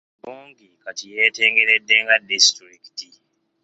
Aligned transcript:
Obongi 0.27 0.67
kati 0.83 1.03
yeetengeredde 1.13 1.95
nga 2.03 2.15
disitulikiti. 2.29 3.09